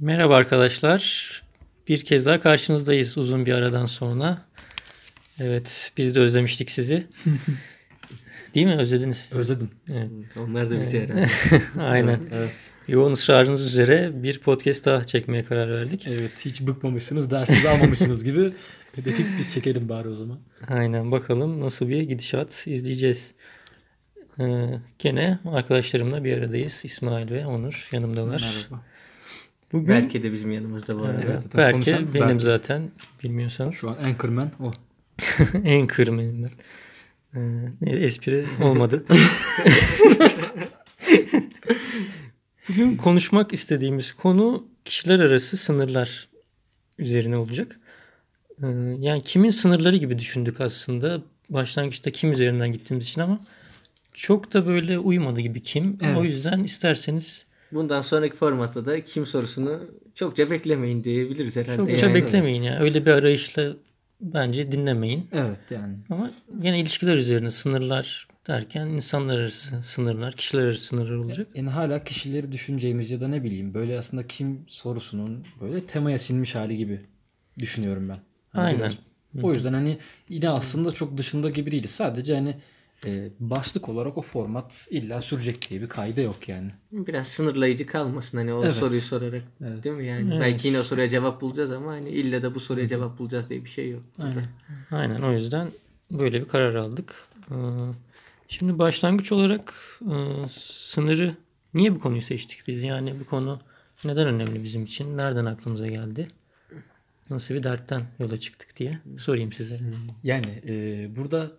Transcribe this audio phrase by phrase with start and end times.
[0.00, 1.42] Merhaba arkadaşlar.
[1.88, 4.42] Bir kez daha karşınızdayız uzun bir aradan sonra.
[5.40, 7.06] Evet, biz de özlemiştik sizi.
[8.54, 8.76] Değil mi?
[8.76, 9.30] Özlediniz.
[9.32, 9.70] Özledim.
[9.92, 10.10] Evet.
[10.36, 11.28] Onlar da bizi herhalde.
[11.80, 12.20] Aynen.
[12.32, 12.50] Evet.
[12.88, 16.06] Yoğun ısrarınız üzere bir podcast daha çekmeye karar verdik.
[16.06, 18.52] Evet hiç bıkmamışsınız, dersinizi almamışsınız gibi.
[18.96, 20.38] Dedik biz çekelim bari o zaman.
[20.68, 23.32] Aynen bakalım nasıl bir gidişat izleyeceğiz.
[24.40, 24.68] Ee,
[24.98, 26.80] gene arkadaşlarımla bir aradayız.
[26.84, 28.40] İsmail ve Onur yanımdalar.
[28.70, 28.84] Merhaba.
[29.72, 31.22] Bugün Belki de bizim yanımızda bu arada.
[31.24, 32.38] Evet, zaten Berke konuşan benim Berke.
[32.38, 32.90] zaten
[33.22, 33.74] bilmiyorsanız.
[33.74, 34.72] Şu an Anchorman o.
[35.64, 36.50] en kırmızı ben.
[37.40, 39.04] Ee, ne, espri olmadı.
[42.68, 46.28] Bugün konuşmak istediğimiz konu kişiler arası sınırlar
[46.98, 47.80] üzerine olacak.
[48.62, 48.66] Ee,
[48.98, 51.22] yani kimin sınırları gibi düşündük aslında.
[51.50, 53.40] Başlangıçta kim üzerinden gittiğimiz için ama
[54.14, 55.98] çok da böyle uymadı gibi kim.
[56.02, 56.18] Evet.
[56.18, 59.80] O yüzden isterseniz Bundan sonraki formatta da kim sorusunu
[60.14, 61.76] çokça beklemeyin diyebiliriz herhalde.
[61.76, 62.14] çokça yani.
[62.14, 62.80] beklemeyin ya.
[62.80, 63.72] Öyle bir arayışla
[64.20, 65.28] bence dinlemeyin.
[65.32, 65.96] Evet yani.
[66.10, 66.30] Ama
[66.62, 71.48] yine ilişkiler üzerine sınırlar derken insanlar arası sınırlar, kişiler arası sınırlar olacak.
[71.54, 76.54] Yani hala kişileri düşüneceğimiz ya da ne bileyim böyle aslında kim sorusunun böyle temaya sinmiş
[76.54, 77.00] hali gibi
[77.58, 78.18] düşünüyorum ben.
[78.48, 78.78] Hani Aynen.
[78.78, 78.98] biraz-
[79.42, 81.90] O yüzden hani yine aslında çok dışında gibi değiliz.
[81.90, 82.56] Sadece hani
[83.06, 86.70] e, başlık olarak o format illa sürecek diye bir kayda yok yani.
[86.92, 88.72] Biraz sınırlayıcı kalmasın hani o Evet.
[88.72, 89.42] soruyu sorarak.
[89.66, 89.84] Evet.
[89.84, 90.30] Değil mi yani?
[90.30, 90.40] Evet.
[90.40, 93.64] Belki yine o soruya cevap bulacağız ama hani illa da bu soruya cevap bulacağız diye
[93.64, 94.02] bir şey yok.
[94.18, 94.46] Aynen.
[94.90, 95.68] Aynen o yüzden
[96.10, 97.14] böyle bir karar aldık.
[97.50, 97.54] Ee,
[98.48, 100.14] Şimdi başlangıç olarak e,
[100.60, 101.34] sınırı
[101.74, 102.82] niye bu konuyu seçtik biz?
[102.82, 103.60] Yani bu konu
[104.04, 105.18] neden önemli bizim için?
[105.18, 106.28] Nereden aklımıza geldi?
[107.30, 109.80] Nasıl bir dertten yola çıktık diye sorayım size.
[110.24, 111.50] Yani e, burada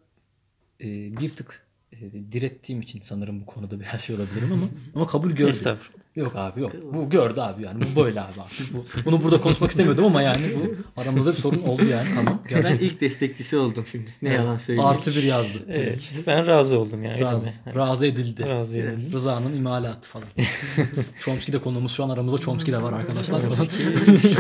[0.82, 0.86] e,
[1.22, 1.98] bir tık e,
[2.32, 5.50] direttiğim için sanırım bu konuda biraz şey olabilirim ama ama kabul gördü.
[5.50, 6.00] Estağfurullah.
[6.16, 6.72] Yok abi yok.
[6.94, 7.84] Bu gördü abi yani.
[7.96, 8.42] Bu böyle abi.
[8.42, 12.08] Artık bu, bunu burada konuşmak istemiyordum ama yani bu aramızda bir sorun oldu yani.
[12.16, 12.40] Tamam.
[12.50, 12.88] Ben Gerçekten.
[12.88, 14.12] ilk destekçisi oldum şimdi.
[14.22, 14.90] Ne yalan söyleyeyim.
[14.90, 15.58] Artı bir yazdı.
[15.70, 17.22] Evet, ben razı oldum yani.
[17.22, 17.54] Razı?
[17.66, 17.76] Evet.
[17.76, 18.46] razı edildi.
[18.48, 19.14] Razı edildim.
[19.14, 20.28] Rıza'nın imalatı falan.
[21.20, 23.68] Chomsky de konuğumuz şu an aramızda Chomsky de var arkadaşlar falan.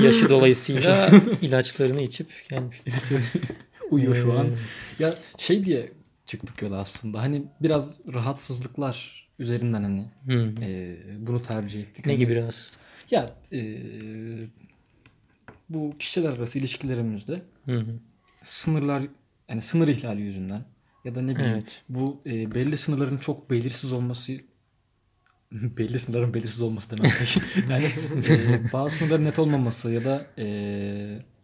[0.06, 1.09] Yaşı dolayısıyla
[1.42, 2.78] ilaçlarını içip gelmiş.
[3.92, 4.47] Uyuyor şu an.
[5.00, 5.92] Ya şey diye
[6.29, 7.22] çıktık yola aslında.
[7.22, 10.53] Hani biraz rahatsızlıklar üzerinden hani Hı.
[10.62, 12.06] e, bunu tercih ettik.
[12.06, 12.72] Ne Hani- gibi biraz?
[13.12, 13.59] Ya e,
[15.69, 18.00] bu kişiler arası ilişkilerimizde Hı hı.
[18.44, 19.03] sınırlar
[19.50, 20.66] yani sınır ihlali yüzünden
[21.06, 21.81] ya da ne bileyim Evet.
[21.89, 24.34] bu e, belli sınırların çok belirsiz olması
[25.51, 27.12] belli sınırların belirsiz olması demek.
[27.69, 27.85] yani
[28.29, 30.45] e, bazı sınırların net olmaması ya da e,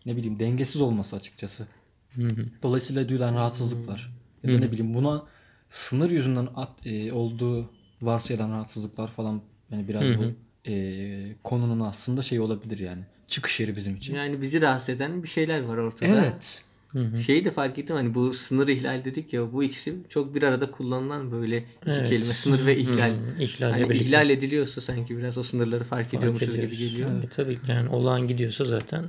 [0.06, 1.68] ne bileyim dengesiz olması açıkçası.
[2.16, 2.46] Hı hı.
[2.64, 4.16] Dolayısıyla duyulan rahatsızlıklar
[4.48, 5.24] ya da ne bileyim buna
[5.70, 7.70] sınır yüzünden at, e, olduğu
[8.02, 9.42] varsayılan rahatsızlıklar falan
[9.72, 10.18] yani biraz Hı hı.
[10.20, 10.24] bu
[10.70, 13.04] e, konunun aslında şey olabilir yani.
[13.28, 14.16] Çıkış yeri bizim için.
[14.16, 16.10] Yani bizi rahatsız eden bir şeyler var ortada.
[16.10, 16.62] Evet.
[16.88, 17.20] Hı hı.
[17.20, 20.72] Şeyi de fark ettim hani bu sınır ihlal dedik ya bu ikisi çok bir arada
[20.72, 22.10] kullanılan böyle iki Evet.
[22.10, 23.12] kelime sınır ve ihlal.
[23.12, 24.06] Hı, ihlalle Hani birlikte.
[24.08, 26.80] ihlal ediliyorsa sanki biraz o sınırları fark, Fark ediyormuşuz gibi ediyoruz.
[26.80, 27.24] geliyor.
[27.24, 29.06] E, tabii yani olağan gidiyorsa zaten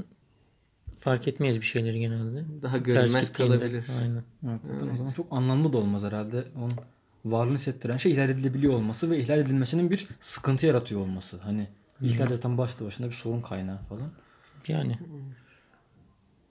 [0.99, 2.45] fark etmeyiz bir şeyleri genelde.
[2.63, 3.85] Daha görünmez kalabilir.
[4.01, 4.23] Aynen.
[4.49, 6.45] Evet, zaten o zaman çok anlamlı da olmaz herhalde.
[6.57, 6.75] Onun
[7.25, 11.39] varlığını hissettiren şey ihlal edilebiliyor olması ve ihlal edilmesinin bir sıkıntı yaratıyor olması.
[11.39, 11.69] Hani
[12.03, 14.11] ihlal zaten başlı başına bir sorun kaynağı falan.
[14.69, 14.99] Yani.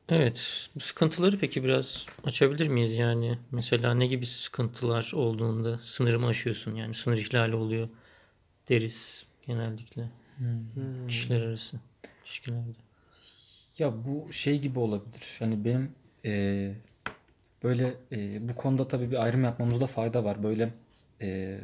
[0.10, 0.70] Evet.
[0.76, 3.38] Bu sıkıntıları peki biraz açabilir miyiz yani?
[3.52, 7.90] Mesela ne gibi sıkıntılar olduğunda sınırımı aşıyorsun yani sınır ihlali oluyor
[8.70, 11.08] deriz genellikle Hmm.
[11.08, 11.80] kişiler arası
[12.26, 12.85] ilişkilerde.
[13.78, 15.36] Ya bu şey gibi olabilir.
[15.40, 15.92] Hani benim
[16.24, 16.76] eee,
[17.64, 20.44] böyle eee, bu konuda tabii bir ayrım yapmamızda fayda var.
[20.44, 20.70] Böyle
[21.22, 21.60] eee,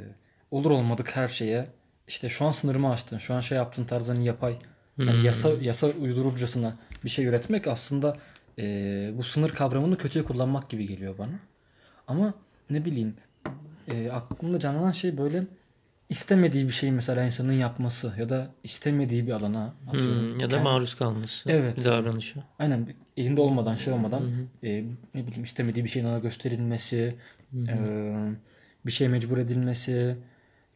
[0.52, 1.68] olur olmadık her şeye
[2.08, 4.54] işte şu an sınırımı aştın, şu an şey yaptın tarzı hani yapay
[4.98, 5.24] yani Hmm.
[5.26, 8.18] yasa yasa uydururcasına bir şey üretmek aslında
[8.58, 11.40] eee, bu sınır kavramını kötüye kullanmak gibi geliyor bana.
[12.08, 12.34] Ama
[12.70, 13.16] ne bileyim
[13.88, 15.44] eee aklımda canlanan şey böyle
[16.12, 20.34] istemediği bir şeyi mesela insanın yapması ya da istemediği bir alana atıyorum.
[20.34, 21.78] Hmm, ya da Kend- maruz kalması Evet.
[21.78, 22.44] bir davranışa.
[22.60, 22.88] Aynen
[23.18, 24.24] elinde olmadan şey olmadan
[24.64, 24.84] e,
[25.16, 27.16] ne bileyim istemediği bir şeyin ona gösterilmesi,
[27.68, 27.76] e,
[28.86, 30.16] bir şey mecbur edilmesi,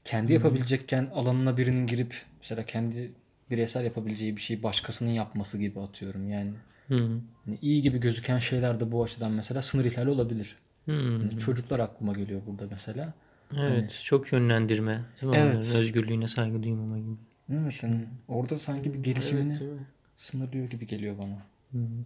[0.06, 3.12] kendi yapabilecekken alanına birinin girip mesela kendi
[3.52, 6.30] bireysel yapabileceği bir şeyi başkasının yapması gibi atıyorum.
[6.30, 6.52] Yani
[6.88, 7.10] hı.
[7.46, 10.56] hani iyi gibi gözüken şeyler de bu açıdan mesela sınır ihlali olabilir.
[10.88, 13.14] Yani çocuklar aklıma geliyor burada mesela.
[13.58, 15.38] Evet, çok yönlendirme, değil mi?
[15.38, 15.58] Evet.
[15.60, 17.16] Onların özgürlüğüne saygı duymama gibi.
[17.54, 19.86] Evet yani orada sanki bir gelişimini Evet, değil mi?
[20.16, 21.46] sınırlıyor gibi geliyor bana.
[21.72, 22.04] Hı hı.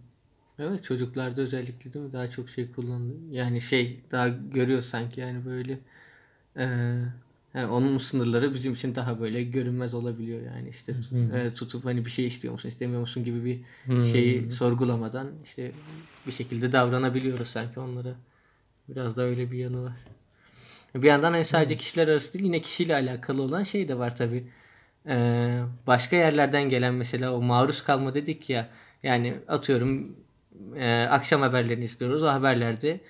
[0.58, 3.18] Evet çocuklarda özellikle değil mi daha çok şey kullanılıyor.
[3.30, 5.78] Yani şey daha görüyor sanki yani böyle
[6.56, 7.02] eee,
[7.54, 11.36] Yani onun sınırları bizim için daha böyle görünmez olabiliyor yani işte Hı.
[11.38, 13.60] e, tutup hani bir şey istiyor musun istemiyor musun gibi bir
[14.12, 15.72] şeyi sorgulamadan işte
[16.26, 18.14] bir şekilde davranabiliyoruz sanki onlara.
[18.88, 19.92] Biraz da öyle bir yanı var.
[20.94, 24.46] Bir yandan hani sadece kişiler arası değil yine kişiyle alakalı olan şey de var tabi.
[25.86, 28.68] başka yerlerden gelen mesela o maruz kalma dedik ya
[29.02, 30.16] yani atıyorum
[30.76, 33.00] e, akşam haberlerini izliyoruz o haberlerde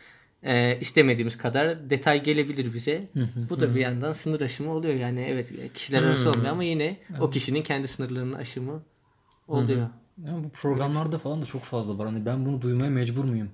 [0.43, 3.09] e, istemediğimiz kadar detay gelebilir bize.
[3.51, 6.33] Bu da bir yandan sınır aşımı oluyor yani evet kişiler arası Hmm.
[6.33, 8.83] olmuyor ama yine o kişinin kendi sınırlarının aşımı
[9.49, 9.89] oluyor.
[10.27, 12.07] Yani bu programlarda falan da çok fazla var.
[12.07, 13.51] Hani ben bunu duymaya mecbur muyum?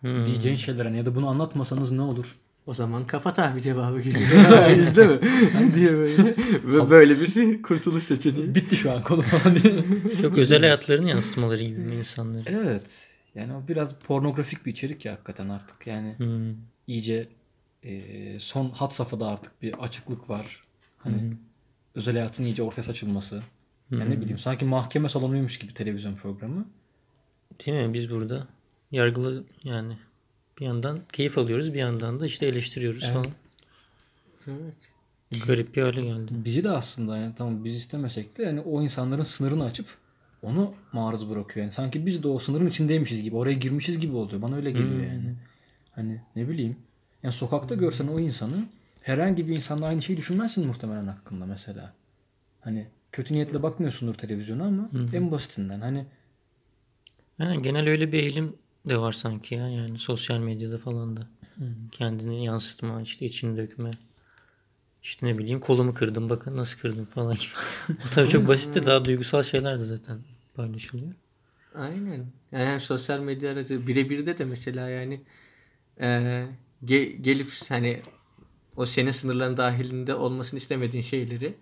[0.00, 0.26] Hmm.
[0.26, 2.36] Diyeceğin şeyler hani ya da bunu anlatmasanız ne olur?
[2.68, 4.70] O zaman kapat abi cevabı geliyor.
[4.78, 5.18] İzle mi?
[5.74, 6.24] diye böyle.
[6.64, 8.54] Ve böyle bir kurtuluş seçeneği.
[8.54, 9.84] Bitti şu an konu falan diye.
[10.22, 12.42] Çok özel hayatlarını yansıtmaları gibi mi insanları?
[12.46, 13.08] Evet.
[13.34, 15.86] Yani o biraz pornografik bir içerik ya hakikaten artık.
[15.86, 16.54] Yani Hmm.
[16.86, 17.28] iyice
[17.82, 18.02] e,
[18.40, 20.64] son hat safhada artık bir açıklık var.
[20.98, 21.32] Hani
[21.94, 23.42] özel hayatın iyice ortaya saçılması.
[23.90, 26.66] Yani ne bileyim sanki mahkeme salonuymuş gibi televizyon programı.
[27.66, 27.94] Değil mi?
[27.94, 28.46] Biz burada
[28.90, 29.98] yargılı yani
[30.60, 33.14] bir yandan keyif alıyoruz bir yandan da işte eleştiriyoruz Evet.
[33.14, 33.26] falan.
[34.46, 34.74] Evet.
[35.46, 36.32] Garip bir hale geldi.
[36.44, 39.86] Bizi de aslında yani tamam biz istemesek de yani o insanların sınırını açıp
[40.42, 41.64] onu maruz bırakıyor.
[41.64, 44.42] Yani sanki biz de o sınırın içindeymişiz gibi, oraya girmişiz gibi oluyor.
[44.42, 45.02] Bana öyle geliyor Hmm.
[45.08, 45.34] yani.
[45.90, 46.76] Hani ne bileyim.
[47.22, 48.64] Yani sokakta görsen o insanı
[49.02, 51.94] herhangi bir insanla aynı şeyi düşünmezsin muhtemelen hakkında mesela.
[52.60, 55.08] Hani kötü niyetle bakmıyorsundur televizyona ama hı.
[55.16, 56.04] en basitinden hani
[57.38, 58.56] Yani genel öyle bir eğilim
[58.88, 61.26] de var sanki ya yani sosyal medyada falan da.
[61.92, 63.90] Kendini yansıtma, işte içini dökme.
[65.02, 67.52] İşte ne bileyim kolumu kırdım bakın nasıl kırdım falan gibi.
[68.06, 70.18] o tabii çok basit de daha duygusal şeyler de zaten
[70.54, 71.12] paylaşılıyor.
[71.74, 72.26] Aynen.
[72.52, 75.20] Yani sosyal medya aracı birebir de mesela yani
[76.00, 76.06] e,
[76.84, 78.02] ge- gelip hani
[78.76, 81.54] o senin sınırların dahilinde olmasını istemediğin şeyleri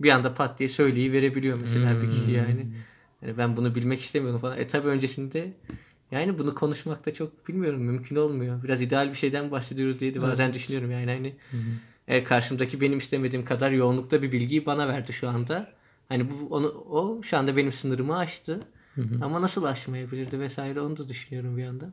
[0.00, 2.66] bir anda pat diye söyleyi verebiliyor mesela bir kişi yani.
[3.22, 4.58] Yani ben bunu bilmek istemiyorum falan.
[4.58, 5.52] E tabi öncesinde
[6.12, 8.62] yani bunu konuşmakta çok bilmiyorum mümkün olmuyor.
[8.62, 11.36] Biraz ideal bir şeyden bahsediyoruz diye de bazen düşünüyorum yani hani
[12.08, 15.72] e, karşımdaki benim istemediğim kadar yoğunlukta bir bilgiyi bana verdi şu anda.
[16.08, 18.60] Hani bu onu o şu anda benim sınırımı aştı.
[19.22, 21.92] Ama nasıl aşmayabilirdi vesaire onu da düşünüyorum bir yandan.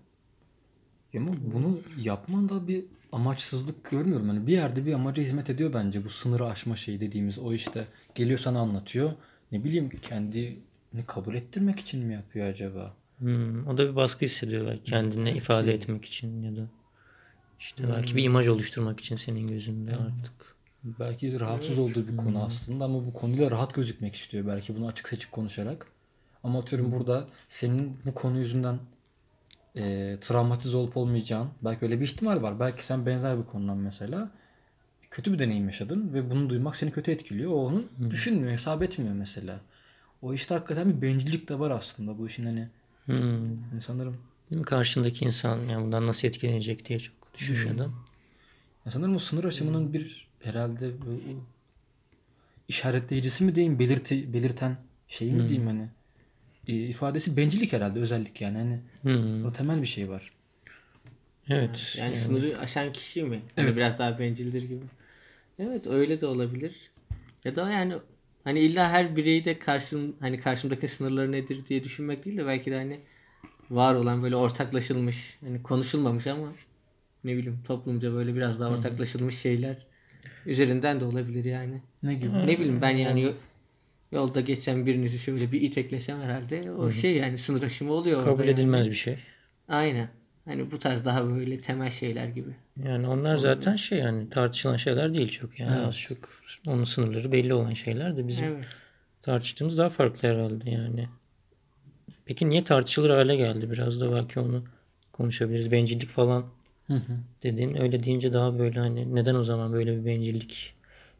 [1.18, 4.28] ama bunu yapmanda bir amaçsızlık görmüyorum.
[4.30, 7.88] Hani bir yerde bir amaca hizmet ediyor bence bu sınırı aşma şeyi dediğimiz o işte
[8.16, 9.12] geliyor sana anlatıyor.
[9.52, 10.60] Ne bileyim kendini
[11.08, 12.96] kabul ettirmek için mi yapıyor acaba?
[13.20, 15.38] Hmm, o da bir baskı hissediyor belki kendine Belki.
[15.38, 16.68] ifade etmek için ya da
[17.60, 20.56] işte belki bir imaj oluşturmak için senin gözünde artık.
[20.84, 24.48] Belki rahatsız olduğu bir konu aslında ama bu konuyla rahat gözükmek istiyor.
[24.48, 25.88] Belki bunu açık seçik konuşarak.
[26.44, 28.80] Ama atıyorum burada senin bu konu yüzünden
[29.76, 32.60] e, travmatize olup olmayacağın belki öyle bir ihtimal var.
[32.60, 34.32] Belki sen benzer bir konudan mesela
[35.12, 37.52] kötü bir deneyim yaşadın ve bunu duymak seni kötü etkiliyor.
[37.52, 39.60] O onu düşünmüyor, hesap etmiyor mesela.
[40.22, 42.70] O işte hakikaten bir bencillik de var aslında bu işin hani
[43.10, 43.82] Hmm.
[43.82, 44.18] sanırım
[44.50, 44.66] Değil mi?
[44.66, 47.92] Karşındaki insan yani bundan nasıl etkilenecek diye çok düşünmeden.
[48.86, 51.24] Ya sanırım o sınır aşımının bir herhalde böyle
[52.68, 54.78] işaretleyicisi mi diyeyim, belirti, belirten
[55.08, 55.90] şey mi diyeyim hani
[56.68, 59.46] e, ifadesi bencillik herhalde özellik yani hani Hmm.
[59.46, 60.32] o temel bir şey var.
[61.50, 61.96] Evet.
[61.98, 63.42] Yani sınırı aşan kişi mi?
[63.56, 64.84] Hani biraz daha bencildir gibi.
[65.60, 66.92] Evet öyle de olabilir.
[67.46, 67.96] Ya da yani
[68.44, 72.72] hani illa her bireyi de karşım hani karşımdaki sınırları nedir diye düşünmek değil de belki
[72.72, 73.00] de hani
[73.70, 76.54] var olan böyle ortaklaşılmış hani konuşulmamış ama
[77.24, 79.78] ne bileyim toplumca böyle biraz daha ortaklaşılmış şeyler
[80.46, 81.82] üzerinden de olabilir yani.
[82.04, 82.48] Ne gibi?
[82.48, 83.34] Ne bileyim ben yani yo-
[84.12, 88.44] yolda geçen birinizi şöyle bir iteklesem herhalde o şey yani sınır aşımı oluyor orada Kabul
[88.44, 88.52] yani.
[88.52, 89.20] edilmez bir şey.
[89.68, 90.10] Aynen.
[90.50, 92.50] Hani bu tarz daha böyle temel şeyler gibi.
[92.84, 95.88] Yani onlar zaten şey yani tartışılan şeyler değil çok yani Evet.
[95.88, 96.30] az çok
[96.68, 98.66] onun sınırları belli olan şeyler de bizim Evet.
[99.22, 101.10] tartıştığımız daha farklı herhalde yani.
[102.26, 103.72] Peki niye tartışılır hale geldi?
[103.72, 104.64] Biraz da belki onu
[105.14, 105.72] konuşabiliriz.
[105.72, 106.46] Bencillik falan
[106.88, 107.18] Hı hı.
[107.44, 107.76] dedin.
[107.82, 110.74] Öyle deyince daha böyle hani neden o zaman böyle bir bencillik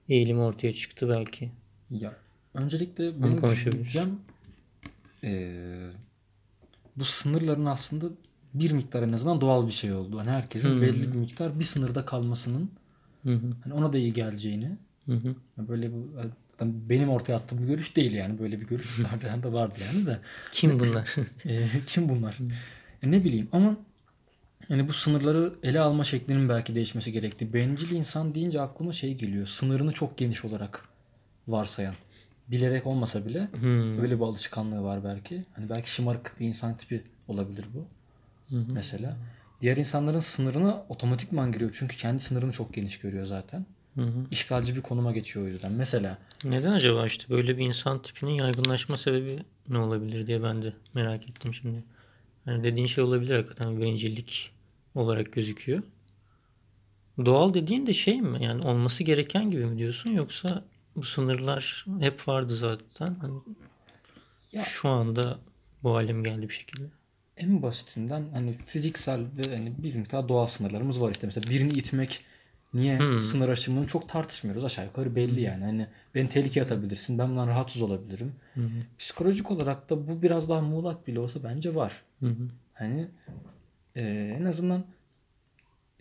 [0.10, 1.52] eğilimi ortaya çıktı belki.
[1.92, 2.14] Ya
[2.54, 3.86] öncelikle benim konuşabiliriz.
[3.86, 4.20] düşüncem
[5.24, 5.52] e,
[6.96, 8.06] bu sınırların aslında
[8.54, 10.20] bir miktar en azından doğal bir şey oldu.
[10.20, 10.82] Hani herkesin Hmm.
[10.82, 12.72] belli bir miktar bir sınırda kalmasının
[13.64, 15.36] hani ona da iyi geleceğini hı.
[15.58, 16.08] Böyle bu
[16.64, 18.40] benim ortaya attığım bir görüş değil yani.
[18.40, 20.20] Böyle bir görüş vardı da vardı yani de.
[20.52, 21.16] Kim bunlar?
[21.46, 22.38] E, kim bunlar?
[23.04, 23.78] E, ne bileyim ama
[24.70, 27.54] yani bu sınırları ele alma şeklinin belki değişmesi gerekti.
[27.54, 29.46] Bencil insan deyince aklıma şey geliyor.
[29.46, 30.86] Sınırını çok geniş olarak
[31.48, 31.96] varsayan.
[32.48, 33.98] Bilerek olmasa bile Hmm.
[34.02, 35.46] böyle bir alışkanlığı var belki.
[35.54, 37.86] Hani belki şımarık bir insan tipi olabilir bu.
[38.50, 38.74] Hı hı.
[38.74, 39.18] Mesela.
[39.62, 41.76] Diğer insanların sınırına otomatikman giriyor.
[41.80, 43.66] Çünkü kendi sınırını çok geniş görüyor zaten.
[43.96, 44.26] Hı hı.
[44.32, 45.72] işgalci bir konuma geçiyor o yüzden.
[45.72, 49.40] Mesela Neden acaba işte böyle bir insan tipinin yaygınlaşma sebebi
[49.70, 51.84] ne olabilir diye ben de merak ettim şimdi.
[52.46, 54.52] Hani dediğin şey olabilir hakikaten bencillik
[54.96, 55.84] olarak gözüküyor.
[57.26, 58.44] Doğal dediğin de şey mi?
[58.44, 60.64] Yani olması gereken gibi mi diyorsun yoksa
[60.96, 63.16] bu sınırlar hep vardı zaten.
[63.22, 63.40] Hani
[64.52, 65.40] Ya- şu anda
[65.84, 66.84] bu hale mi geldi bir şekilde?
[67.40, 71.28] En basitinden hani fiziksel ve hani bir miktar doğal sınırlarımız var işte.
[71.28, 72.26] Mesela birini itmek
[72.74, 73.22] niye Hmm.
[73.22, 74.64] sınır aşımını çok tartışmıyoruz.
[74.64, 75.64] Aşağı yukarı belli yani.
[75.64, 77.18] Hani beni tehlikeye atabilirsin.
[77.20, 78.36] Ben bundan rahatsız olabilirim.
[78.54, 78.62] Hı.
[79.00, 82.04] Psikolojik olarak da bu biraz daha muğlak bile olsa bence var.
[82.20, 82.36] Hı.
[82.74, 83.08] Hani
[83.96, 84.86] e, en azından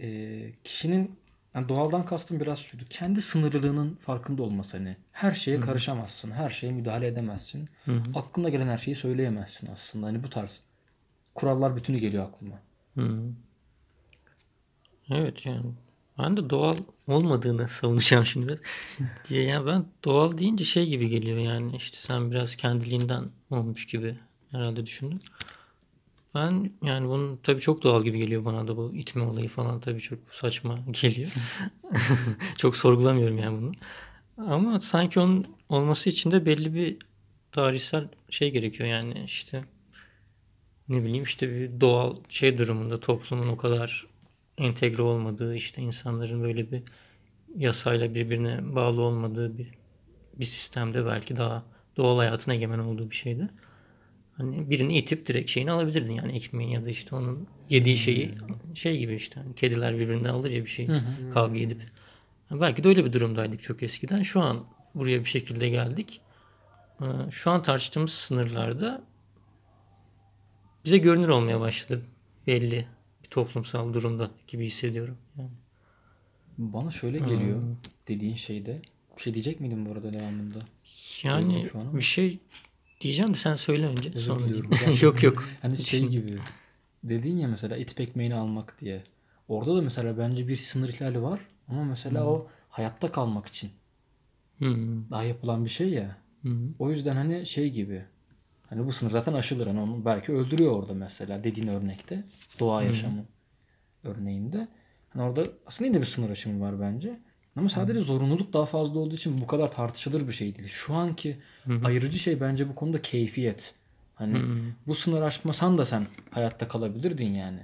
[0.00, 1.18] e, kişinin
[1.54, 2.84] yani doğaldan kastım biraz şuydu.
[2.90, 4.96] Kendi sınırlılığının farkında olması hani.
[5.12, 6.30] Her şeye karışamazsın.
[6.30, 7.68] Her şeye müdahale edemezsin.
[7.84, 8.02] Hı hı.
[8.14, 10.06] Aklına gelen her şeyi söyleyemezsin aslında.
[10.06, 10.62] Hani bu tarz
[11.38, 12.60] kurallar bütünü geliyor aklıma.
[12.94, 13.20] Hı.
[15.10, 15.66] Evet yani
[16.18, 16.76] ben de doğal
[17.06, 18.60] olmadığını savunacağım şimdi.
[19.28, 24.18] diye yani ben doğal deyince şey gibi geliyor yani işte sen biraz kendiliğinden olmuş gibi
[24.50, 25.18] herhalde düşündüm.
[26.34, 30.00] Ben yani bunun tabii çok doğal gibi geliyor bana da bu itme olayı falan tabii
[30.00, 31.30] çok saçma geliyor.
[32.56, 33.72] çok sorgulamıyorum yani bunu.
[34.50, 36.96] Ama sanki onun olması için de belli bir
[37.52, 39.64] tarihsel şey gerekiyor yani işte
[40.88, 44.06] ne bileyim işte bir doğal şey durumunda toplumun o kadar
[44.58, 46.82] entegre olmadığı işte insanların böyle bir
[47.56, 49.68] yasayla birbirine bağlı olmadığı bir
[50.38, 51.62] bir sistemde belki daha
[51.96, 53.48] doğal hayatına egemen olduğu bir şeydi.
[54.36, 58.34] Hani birini itip direkt şeyini alabilirdin yani ekmeğin ya da işte onun yediği şeyi
[58.74, 60.88] şey gibi işte hani kediler birbirinden alır ya bir şey
[61.34, 61.82] kavga edip.
[62.50, 64.22] Yani belki de öyle bir durumdaydık çok eskiden.
[64.22, 64.64] Şu an
[64.94, 66.20] buraya bir şekilde geldik.
[67.00, 69.02] Ee, Şu an tartıştığımız sınırlarda
[70.88, 72.02] bize görünür olmaya başladı
[72.46, 72.86] belli
[73.24, 75.18] bir toplumsal durumda gibi hissediyorum.
[75.38, 75.50] Yani.
[76.58, 77.76] Bana şöyle geliyor Hmm.
[78.08, 78.82] dediğin şeyde.
[79.16, 80.58] Bir şey diyecek miydin bu arada devamında?
[81.22, 82.38] Yani bir şey
[83.00, 84.08] diyeceğim de sen söyle önce.
[84.14, 84.70] Özür sonra diliyorum.
[85.02, 85.44] yok yok.
[85.62, 86.38] Hani şey gibi.
[87.04, 89.02] Dedin ya mesela itip ekmeğini almak diye.
[89.48, 91.40] Orada da mesela bence bir sınır ihlali var.
[91.68, 93.70] Ama mesela o hayatta kalmak için
[94.58, 95.10] Hmm.
[95.10, 96.16] daha yapılan bir şey ya.
[96.42, 96.74] Hmm.
[96.78, 98.04] O yüzden hani şey gibi.
[98.70, 99.66] Hani bu sınır zaten aşılır.
[99.66, 102.24] Hani onu belki öldürüyor orada mesela dediğin örnekte.
[102.60, 103.24] Doğa yaşamı
[104.04, 104.68] örneğinde.
[105.08, 107.20] Hani orada aslında yine bir sınır aşımı var bence.
[107.56, 110.68] Ama sadece zorunluluk daha fazla olduğu için bu kadar tartışılır bir şey değil.
[110.68, 111.86] Şu anki Hı hı.
[111.86, 113.74] ayırıcı şey bence bu konuda keyfiyet.
[114.14, 114.72] Hani Hmm.
[114.86, 117.60] bu sınır aşmasan da sen hayatta kalabilirdin yani.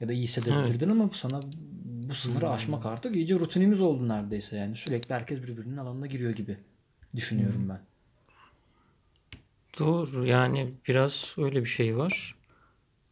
[0.00, 1.40] Ya da iyi hissedebilirdin ama bu sana
[2.08, 4.76] bu sınırı aşmak artık iyice rutinimiz oldu neredeyse yani.
[4.76, 6.56] Sürekli herkes birbirinin alanına giriyor gibi
[7.16, 7.80] düşünüyorum ben.
[9.78, 12.34] Doğru yani biraz öyle bir şey var.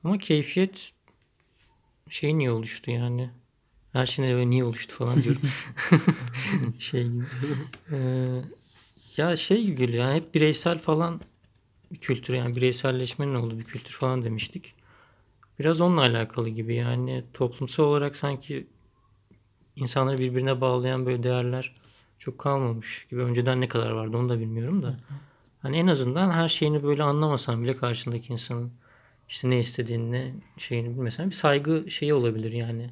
[0.04, 0.92] Ama keyfiyet
[2.10, 3.30] şey niye oluştu yani?
[3.92, 5.42] Her şey böyle niye oluştu falan diyorum.
[6.78, 7.24] şey gibi.
[7.92, 8.42] Ee,
[9.16, 11.20] ya şey gibi yani hep bireysel falan
[11.92, 14.74] bir kültür yani bireyselleşmenin olduğu bir kültür falan demiştik.
[15.58, 18.66] Biraz onunla alakalı gibi yani toplumsal olarak sanki
[19.76, 21.74] insanları birbirine bağlayan böyle değerler
[22.18, 23.22] çok kalmamış gibi.
[23.22, 25.00] Önceden ne kadar vardı onu da bilmiyorum da.
[25.62, 28.72] Hani en azından her şeyini böyle anlamasan bile karşındaki insanın
[29.28, 32.90] işte ne istediğini, ne şeyini bilmesen bir saygı şeyi olabilir yani.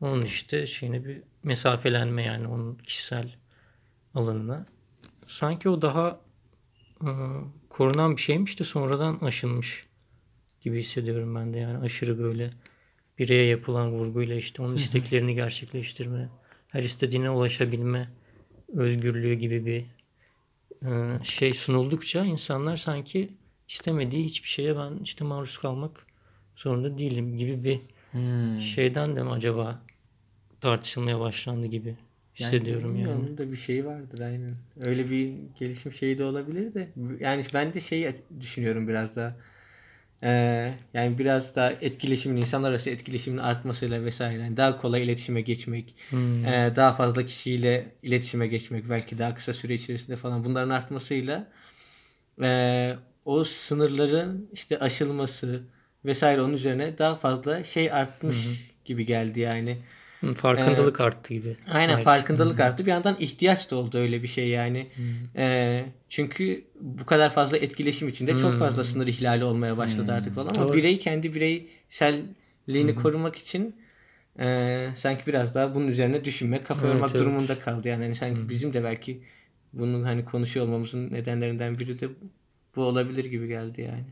[0.00, 3.34] Onun işte şeyine bir mesafelenme yani onun kişisel
[4.14, 4.66] alanına.
[5.26, 6.20] Sanki o daha
[7.00, 7.10] e,
[7.68, 9.86] korunan bir şeymiş de sonradan aşılmış
[10.60, 12.50] gibi hissediyorum ben de yani aşırı böyle
[13.18, 16.28] bireye yapılan vurguyla işte onun isteklerini gerçekleştirme,
[16.68, 18.08] her istediğine ulaşabilme
[18.68, 19.84] özgürlüğü gibi bir
[21.22, 23.32] şey sunuldukça insanlar sanki
[23.68, 26.06] istemediği hiçbir şeye ben işte maruz kalmak
[26.56, 27.80] zorunda değilim gibi bir
[28.12, 28.58] Hmm.
[28.58, 29.82] şeyden de mi acaba
[30.60, 31.96] tartışılmaya başlandı gibi
[32.36, 33.28] hissediyorum yani.
[33.28, 34.56] Onun da bir şey vardır aynen.
[34.80, 36.88] Öyle bir gelişim şeyi de olabilir de.
[37.20, 39.36] Yani ben de şeyi düşünüyorum biraz daha.
[40.22, 44.42] Ee, yani biraz daha etkileşimin, insanlar arası etkileşimin artmasıyla vesaire.
[44.42, 46.44] Yani daha kolay iletişime geçmek, Hmm.
[46.44, 51.48] ee, daha fazla kişiyle iletişime geçmek, belki daha kısa süre içerisinde falan bunların artmasıyla
[52.42, 55.62] ee, o sınırların işte aşılması
[56.04, 58.36] vesaire onun üzerine daha fazla şey artmış
[58.84, 59.78] gibi geldi yani.
[60.36, 61.56] Farkındalık arttı gibi.
[61.72, 62.04] Aynen Belki.
[62.04, 62.86] farkındalık arttı.
[62.86, 64.86] Bir yandan ihtiyaç da oldu öyle bir şey yani.
[65.36, 70.54] Ee, çünkü bu kadar fazla etkileşim içinde çok fazla sınır ihlali olmaya başladı artık falan.
[70.54, 70.76] Ama Doğru.
[70.76, 73.76] birey kendi bireyselliğini korumak için
[74.38, 77.20] e, sanki biraz daha bunun üzerine düşünmek, kafa Evet, yormak evet.
[77.20, 77.88] durumunda kaldı.
[77.88, 79.22] Yani hani sanki bizim de belki
[79.72, 82.08] bunun hani konuşuyor olmamızın nedenlerinden biri de
[82.76, 84.04] bu olabilir gibi geldi yani.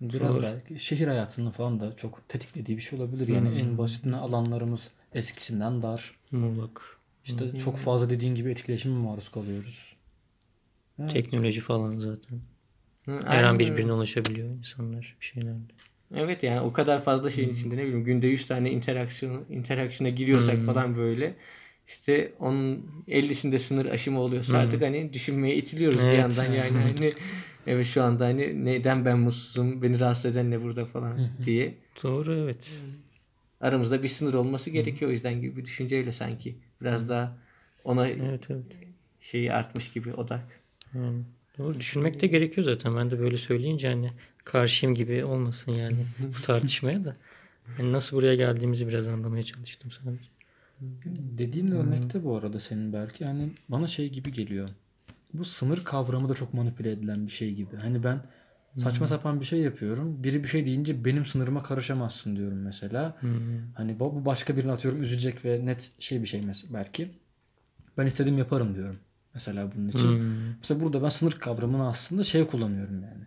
[0.00, 0.42] Biraz Doğru.
[0.42, 3.28] belki şehir hayatının falan da çok tetiklediği bir şey olabilir.
[3.28, 6.14] Yani en basitinden alanlarımız eskisinden dar.
[6.30, 6.98] Muğlak.
[7.24, 9.96] İşte çok fazla dediğin gibi etkileşime maruz kalıyoruz.
[11.00, 11.12] Evet.
[11.12, 12.40] Teknoloji falan zaten.
[13.04, 15.58] Hı, Her an birbirine ulaşabiliyor insanlar bir şeylerle.
[16.14, 20.56] Evet yani o kadar fazla şeyin içinde ne bileyim günde 100 tane interaksiyon interaksiyona giriyorsak
[20.58, 20.66] Hmm.
[20.66, 21.34] falan böyle
[21.86, 24.60] işte onun 50'sinde sınır aşımı oluyorsa Hmm.
[24.60, 26.18] artık hani düşünmeye itiliyoruz bir Evet.
[26.18, 27.12] yandan yani hani
[27.66, 32.34] evet şu anda hani neden ben mutsuzum beni rahatsız eden ne burada falan diye Doğru
[32.34, 32.58] evet.
[33.60, 37.36] Aramızda bir sınır olması gerekiyor o yüzden gibi bir düşünceyle sanki biraz daha
[37.84, 38.64] ona Evet evet.
[39.20, 40.60] şeyi artmış gibi odak.
[40.94, 41.22] Yani
[41.58, 42.96] doğru düşünmek de gerekiyor zaten.
[42.96, 44.12] Ben de böyle söyleyince hani
[44.44, 45.96] karşıyım gibi olmasın yani
[46.36, 47.16] bu tartışmaya da.
[47.78, 50.28] Yani nasıl buraya geldiğimizi biraz anlamaya çalıştım sadece.
[51.38, 54.68] Dediğin örnekte bu arada senin belki hani bana şey gibi geliyor.
[55.34, 57.76] Bu sınır kavramı da çok manipüle edilen bir şey gibi.
[57.76, 58.20] Hani ben
[58.76, 60.22] saçma sapan bir şey yapıyorum.
[60.24, 63.16] Biri bir şey deyince benim sınırıma karışamazsın diyorum mesela.
[63.20, 63.30] Hmm.
[63.74, 67.10] Hani bu başka birini atıyorum üzecek ve net şey bir şey mes- belki.
[67.98, 68.96] Ben istediğim yaparım diyorum.
[69.34, 70.08] Mesela bunun için.
[70.18, 70.54] Hmm.
[70.58, 73.24] Mesela burada ben sınır kavramını aslında şey kullanıyorum yani.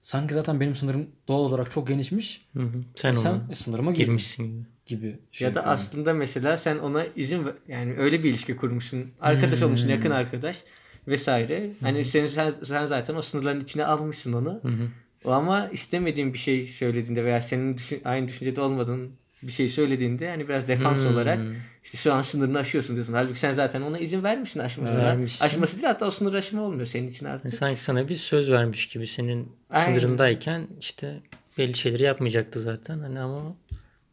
[0.00, 2.48] Sanki zaten benim sınırım doğal olarak çok genişmiş.
[2.52, 2.84] Hı hı.
[2.94, 4.44] Sen E sen ona e, sınırıma girmişsin
[4.86, 5.00] gibi.
[5.00, 5.18] gibi.
[5.32, 5.80] şey ya da yapıyorum.
[5.80, 9.10] aslında mesela sen ona izin yani öyle bir ilişki kurmuşsun.
[9.20, 9.66] Arkadaş Hmm.
[9.66, 10.64] olmuşsun, yakın arkadaş
[11.08, 11.70] vesaire.
[11.80, 14.60] Hani sen, sen sen zaten o sınırların içine almışsın onu.
[14.62, 14.88] Hı hı.
[15.24, 19.10] O ama istemediğin bir şey söylediğinde veya senin düşün, aynı düşüncede olmadığın
[19.42, 21.10] bir şey söylediğinde hani biraz defans Hmm.
[21.12, 21.38] olarak
[21.84, 23.14] işte şu an sınırını aşıyorsun diyorsun.
[23.14, 25.02] Halbuki sen zaten ona izin vermişsin aşmasına.
[25.04, 25.44] Vermişsin.
[25.44, 27.54] Aşması değil hatta o sınır aşımı olmuyor senin için artık.
[27.54, 29.98] sanki sana bir söz vermiş gibi senin Aynen.
[29.98, 31.20] sınırındayken işte
[31.58, 32.98] belli şeyleri yapmayacaktı zaten.
[32.98, 33.56] Hani ama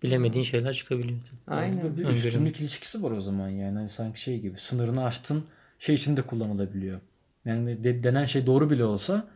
[0.04, 1.24] bilemediğin şeyler çıkabiliyordu.
[1.48, 1.82] Orada Aynen.
[1.84, 3.78] da bir üstünlük ilişkisi var o zaman yani.
[3.78, 5.44] Hani sanki şey gibi sınırını aştın
[5.80, 7.00] şey için de kullanılabiliyor.
[7.46, 9.28] Yani de- denen şey doğru bile olsa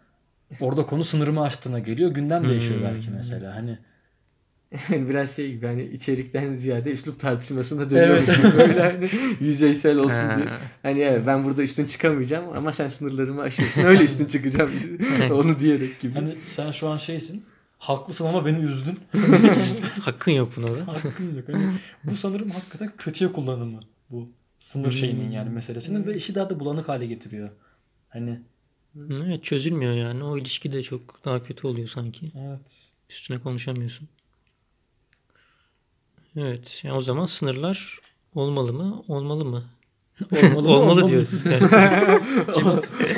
[0.60, 2.12] orada konu sınırımı aştığına geliyor.
[2.12, 2.86] Gündem değişiyor Hmm.
[2.88, 3.56] belki mesela.
[3.56, 3.78] Hani
[5.10, 8.38] biraz şey gibi hani içerikten ziyade üslup tartışmasına dönüyormuş Evet.
[8.38, 9.10] gibi böyle hani
[9.40, 10.48] yüzeysel olsun diye.
[10.84, 13.84] Hani evet ben burada üstün çıkamayacağım ama sen sınırlarımı aşıyorsun.
[13.84, 14.72] Öyle üstün çıkacağım
[15.32, 16.14] onu diyerek gibi.
[16.14, 17.46] hani sen şu an şeysin.
[17.78, 19.00] Haklısın ama beni üzdün.
[20.02, 20.88] Hakkın yok buna da.
[20.88, 21.46] Hakkın yok.
[21.52, 21.64] Hani
[22.04, 23.80] bu sanırım hakikaten kötüye kullanımı
[24.10, 24.30] bu
[24.64, 27.50] sınır şeyinin yani meselesinin ve işi daha da bulanık hale getiriyor.
[28.10, 28.40] Hani
[29.12, 30.24] Evet çözülmüyor yani.
[30.24, 32.32] O ilişki de çok daha kötü oluyor sanki.
[32.36, 32.60] evet.
[33.10, 34.08] Üstüne konuşamıyorsun.
[36.38, 36.80] Evet.
[36.84, 38.00] Yani o zaman sınırlar
[38.36, 39.04] olmalı mı?
[39.08, 39.64] Olmalı mı?
[40.44, 41.46] Olmalı mı, olmalı diyoruz.
[41.46, 42.22] Yani.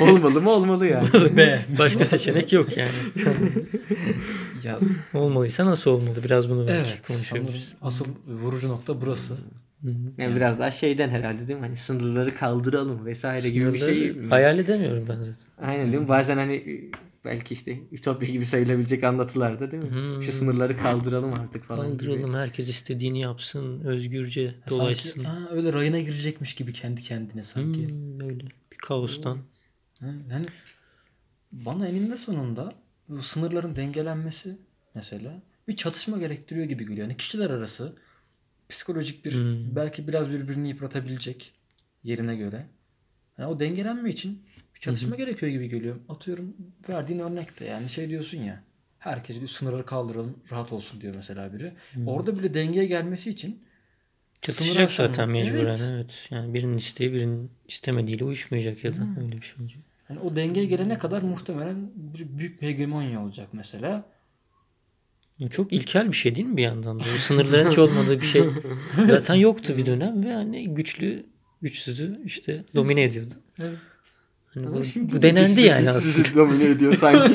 [0.00, 1.08] Olmalı mı olmalı yani.
[1.36, 1.66] B.
[1.78, 2.90] Başka seçenek yok yani.
[4.64, 4.78] Ya
[5.14, 6.24] Olmalıysa nasıl olmalı?
[6.24, 7.06] Biraz bunu belki evet.
[7.06, 7.74] konuşabiliriz.
[7.82, 9.38] Asıl vurucu nokta burası.
[10.18, 11.66] Yani biraz daha şeyden herhalde değil mi?
[11.66, 14.08] Hani sınırları kaldıralım vesaire gibi bir şey.
[14.08, 15.44] Sınırları Hayal edemiyorum ben zaten.
[15.58, 16.08] Aynen değil mi?
[16.08, 16.90] Bazen hani
[17.24, 19.90] belki işte ütopya gibi sayılabilecek anlatılarda değil mi?
[19.90, 20.22] Hmm.
[20.22, 22.26] Şu sınırları kaldıralım artık falan Kaldıralım.
[22.26, 22.36] gibi.
[22.36, 23.80] Herkes istediğini yapsın.
[23.80, 25.24] Özgürce Sanki dolaşsın.
[25.24, 27.88] aa, öyle rayına girecekmiş gibi kendi kendine sanki.
[27.88, 28.44] Hmm, öyle.
[28.72, 29.38] Bir kaostan.
[30.00, 30.46] Ha, Yani
[31.52, 32.72] bana eninde sonunda
[33.08, 34.56] bu sınırların dengelenmesi
[34.94, 37.06] mesela bir çatışma gerektiriyor gibi geliyor.
[37.06, 37.96] Yani kişiler arası
[38.68, 39.76] psikolojik bir Hmm.
[39.76, 41.52] belki biraz birbirini yıpratabilecek
[42.04, 42.66] yerine göre.
[43.38, 44.42] Yani o dengelenme için
[44.74, 45.96] bir çatışma gerekiyor gibi geliyor.
[46.08, 46.56] Atıyorum
[46.88, 48.62] verdiğin örnekte yani şey diyorsun ya
[48.98, 51.72] herkes diyor sınırları kaldıralım rahat olsun diyor mesela biri.
[52.06, 53.66] Orada bile dengeye gelmesi için
[54.42, 55.64] Çatışacak zaten mecburen.
[55.66, 55.82] Evet.
[55.90, 56.28] Evet.
[56.30, 59.80] Yani birinin isteği birinin istemediğiyle uyuşmayacak ya da öyle bir şey olacak.
[60.10, 64.04] Yani o dengeye gelene kadar muhtemelen bir büyük bir hegemonya olacak mesela.
[65.50, 67.04] Çok ilkel bir şey değil mi bir yandan da?
[67.16, 68.42] O sınırların hiç olmadığı bir şey
[69.08, 71.26] zaten yoktu bir dönem ve hani güçlü
[71.62, 73.34] güçsüzü işte domine ediyordu.
[73.58, 73.78] Evet.
[74.54, 76.34] Hani Ama bu, şimdi bu denendi yani sizi aslında.
[76.34, 77.34] domine ediyor sanki.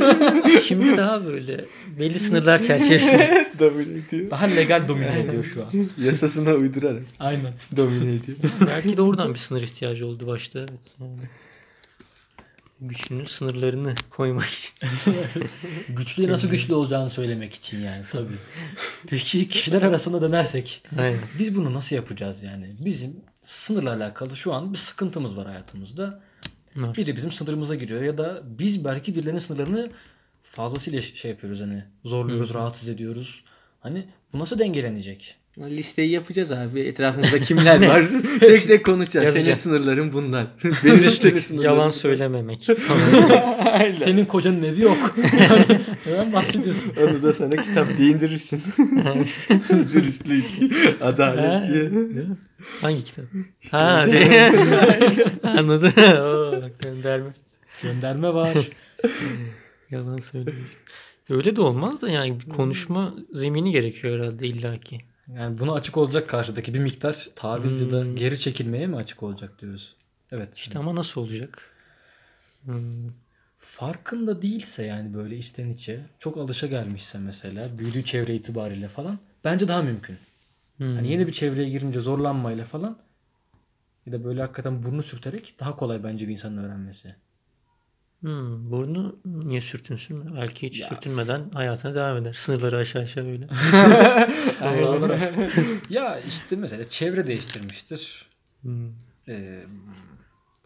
[0.63, 1.65] Şimdi daha böyle
[1.99, 3.47] belli sınırlar çerçevesinde.
[3.59, 4.31] domine ediyor.
[4.31, 5.69] Daha legal domine ediyor şu an.
[6.05, 7.53] Yasasına uydurarak Aynen.
[7.77, 8.37] domine ediyor.
[8.67, 10.59] Belki de oradan bir sınır ihtiyacı oldu başta.
[10.59, 10.71] Evet.
[10.99, 11.19] Yani.
[12.81, 14.73] Güçlünün sınırlarını koymak için.
[15.89, 18.33] Güçlüye nasıl güçlü olacağını söylemek için yani tabii.
[19.07, 21.19] Peki kişiler arasında dönersek Aynen.
[21.39, 22.75] biz bunu nasıl yapacağız yani?
[22.79, 26.21] Bizim sınırla alakalı şu an bir sıkıntımız var hayatımızda.
[26.75, 26.97] Var.
[26.97, 29.91] Biri bizim sınırımıza giriyor ya da biz belki birilerinin sınırlarını
[30.43, 33.43] fazlasıyla şey yapıyoruz hani zorluyoruz, rahatsız ediyoruz.
[33.79, 35.35] Hani bu nasıl dengelenecek?
[35.57, 36.79] Listeyi yapacağız abi.
[36.79, 38.05] Etrafımızda kimler var?
[38.39, 39.25] tek tek konuşacağız.
[39.25, 39.59] Senin Yazacağız.
[39.59, 40.47] sınırların bunlar.
[40.85, 41.77] Benim senin sınırlarım.
[41.77, 42.63] Yalan söylememek.
[44.03, 45.15] Senin kocanın evi yok.
[45.39, 46.91] Yani Neden bahsediyorsun?
[47.03, 48.61] Onu da sana kitap diye indirirsin.
[49.93, 50.45] Dürüstlük,
[51.01, 51.81] Ha, adalet diye.
[51.91, 52.37] değil mi?
[52.81, 53.25] Hangi kitap?
[53.71, 54.47] Ha, şey.
[55.43, 55.93] Anladım.
[55.97, 57.29] Oo, bak gönderme.
[57.83, 58.53] Gönderme var.
[59.91, 60.55] Yalan söylemiş.
[61.29, 64.99] Öyle de olmaz da yani bir konuşma zemini gerekiyor herhalde illaki.
[65.27, 68.15] Yani buna açık olacak karşıdaki bir miktar taviz ya da Hmm.
[68.15, 69.95] geri çekilmeye mi açık olacak diyoruz.
[70.31, 70.57] Evet.
[70.57, 71.71] İşte ama nasıl olacak?
[72.65, 73.11] Hmm.
[73.59, 79.67] farkında değilse yani böyle içten içe çok alışa gelmişse mesela büyüdüğü çevre itibariyle falan bence
[79.67, 80.17] daha mümkün.
[80.77, 80.95] Hmm.
[80.95, 82.97] Hani yeni bir çevreye girince zorlanmayla falan
[84.05, 87.15] ya da böyle hakikaten burnu sürterek daha kolay bence bir insanın öğrenmesi.
[88.21, 90.35] Hmm, burnu niye sürtünsün?
[90.35, 90.87] Belki hiç Ya.
[90.87, 92.33] sürtünmeden hayatına devam eder.
[92.33, 93.47] Sınırları aşağı aşağı böyle.
[94.61, 95.19] Allah
[95.89, 98.25] ya işte mesela çevre değiştirmiştir.
[98.61, 98.89] Hmm.
[99.27, 99.63] Ee,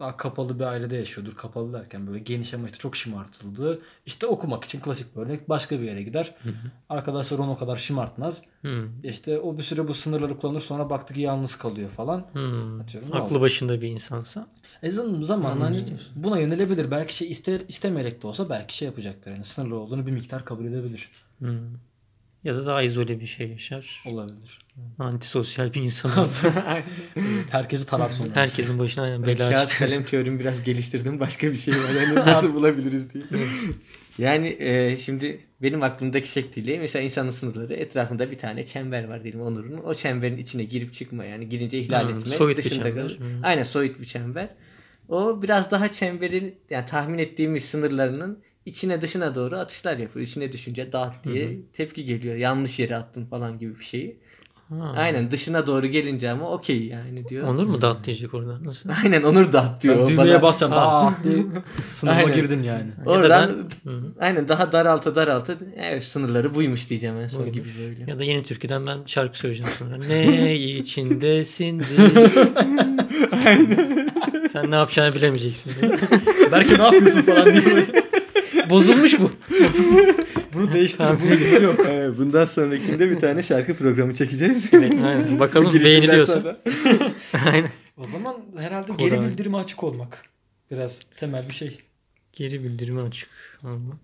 [0.00, 1.34] daha kapalı bir ailede yaşıyordur.
[1.34, 3.80] Kapalı derken böyle geniş ama işte çok şımartıldı.
[4.06, 6.34] İşte okumak için klasik bir örnek başka bir yere gider.
[6.42, 6.54] Hı hı.
[6.88, 8.42] Arkadaşlar onu o kadar şımartmaz.
[8.60, 9.02] Hmm.
[9.02, 12.26] İşte o bir süre bu sınırları kullanır sonra baktı ki yalnız kalıyor falan.
[12.32, 12.80] Hmm.
[12.80, 14.46] Atıyorum, Aklı başında bir insansa.
[14.82, 15.82] E zaman zaman Anladım hani
[16.16, 16.90] buna yönelebilir.
[16.90, 19.30] Belki şey ister istemeyerek de olsa belki şey yapacaktır.
[19.30, 21.08] Yani sınırlı olduğunu bir miktar kabul edebilir.
[21.38, 21.58] Hmm.
[22.44, 24.02] Ya da daha izole bir şey yaşar.
[24.06, 24.58] Olabilir.
[24.98, 26.18] Antisosyal bir insan.
[26.18, 26.54] olur.
[27.50, 28.30] Herkesi tarar sonra.
[28.34, 29.88] Herkesin başına aynen bela Kağıt çıkar.
[29.88, 31.20] kalem teorimi biraz geliştirdim.
[31.20, 31.90] Başka bir şey var.
[32.00, 33.24] Yani nasıl bulabiliriz diye.
[34.18, 39.40] Yani e, şimdi benim aklımdaki şekliyle mesela insanın sınırları etrafında bir tane çember var diyelim
[39.40, 39.78] Onur'un.
[39.78, 43.02] O çemberin içine girip çıkma yani girince ihlal Hmm, etme soyut bir dışında çember.
[43.02, 43.18] kalır.
[43.18, 43.26] Hmm.
[43.44, 44.48] Aynen soyut bir çember.
[45.08, 50.26] O biraz daha çemberin yani tahmin ettiğimiz sınırlarının içine dışına doğru atışlar yapıyor.
[50.26, 51.56] İçine düşünce dağıt diye Hı hı.
[51.72, 52.34] tepki geliyor.
[52.36, 54.16] Yanlış yere attın falan gibi bir şeyi.
[54.68, 54.92] Ha.
[54.96, 57.48] Aynen dışına doğru gelince ama okey yani diyor.
[57.48, 58.64] Onur mu dağıt diyecek orada?
[58.64, 58.90] Nasıl?
[59.04, 59.96] Aynen Onur dağıt diyor.
[59.98, 60.72] Ben O düğmeye bana- basacağım.
[60.72, 60.76] Aa.
[61.06, 61.46] Aa diye
[61.88, 62.34] sınıfa Aynen.
[62.34, 62.90] girdin yani.
[63.00, 67.40] Ya da Oradan ben- Hı aynen daha daralta daralta evet sınırları buymuş diyeceğim en son
[67.42, 67.54] Buymuş.
[67.56, 68.10] gibi böyle.
[68.10, 69.96] Ya da yeni türküden ben şarkı söyleyeceğim sonra.
[69.96, 72.26] Ne içindesin diye.
[74.52, 75.72] Sen ne yapacağını bilemeyeceksin.
[76.52, 77.86] Belki ne yapıyorsun falan diye böyle.
[78.70, 79.32] Bozulmuş bu.
[80.54, 80.98] Bunu değiştir.
[80.98, 81.18] Tamam.
[81.22, 81.80] Bunu yok.
[81.88, 84.68] Ee, Bundan sonrakinde bir tane şarkı programı çekeceğiz.
[84.74, 85.40] Evet, aynen.
[85.40, 86.32] Bakalım girişimden beğeniliyorsa.
[86.40, 86.58] sonra.
[87.52, 87.70] aynen.
[87.96, 89.10] O zaman herhalde Koray.
[89.10, 90.22] geri bildirime açık olmak.
[90.70, 91.78] Biraz temel bir şey.
[92.32, 93.28] Geri bildirimi açık
[93.64, 93.96] olmak.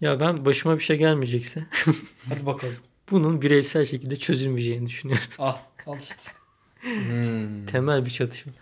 [0.00, 1.64] Ya ben başıma bir şey gelmeyecekse
[2.28, 2.74] Hadi bakalım.
[3.10, 5.24] bunun bireysel şekilde çözülmeyeceğini düşünüyorum.
[5.38, 6.16] Ah al işte.
[6.80, 7.66] Hmm.
[7.66, 8.52] Temel bir çatışma.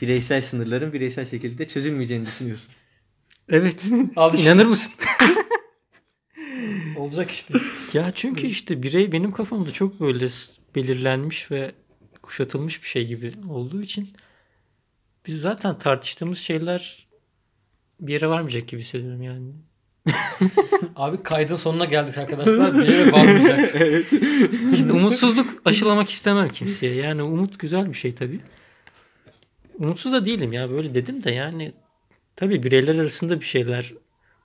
[0.00, 2.72] Bireysel sınırların bireysel şekilde çözülmeyeceğini düşünüyorsun.
[3.48, 3.84] Evet.
[3.84, 4.42] İşte.
[4.42, 4.92] İnanır mısın?
[6.96, 7.54] Olacak işte.
[7.92, 10.26] Ya çünkü işte birey benim kafamda çok böyle
[10.74, 11.72] belirlenmiş ve
[12.22, 14.08] kuşatılmış bir şey gibi olduğu için
[15.26, 17.06] biz zaten tartıştığımız şeyler
[18.00, 19.52] bir yere varmayacak gibi hissediyorum yani.
[20.96, 22.74] Abi kaydın sonuna geldik arkadaşlar.
[22.74, 23.74] Bir yere varmayacak.
[24.76, 26.94] Şimdi umutsuzluk aşılamak istemem kimseye.
[26.94, 28.40] Yani umut güzel bir şey tabii.
[29.78, 31.72] Umutsuz da değilim ya böyle dedim de yani
[32.36, 33.92] tabii bireyler arasında bir şeyler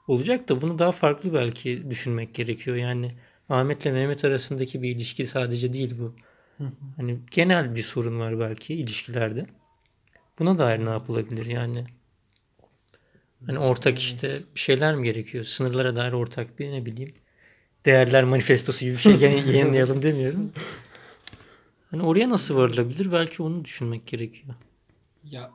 [0.08, 2.78] olacak da bunu daha farklı belki düşünmek gerekiyor.
[2.78, 3.12] Yani
[3.50, 6.16] Ahmet'le Mehmet arasındaki bir ilişki sadece değil bu.
[6.98, 9.46] Hani genel bir sorun var belki ilişkilerde.
[10.40, 11.86] Buna dair ne yapılabilir yani?
[13.46, 15.44] Hani ortak işte bir şeyler mi gerekiyor?
[15.44, 17.14] Sınırlara dair ortak bir ne bileyim
[17.86, 20.52] değerler manifestosu gibi bir şey yayın- yayınlayalım demiyorum.
[21.92, 23.12] Hani oraya nasıl varılabilir?
[23.12, 24.56] Belki onu düşünmek gerekiyor.
[25.24, 25.52] Ya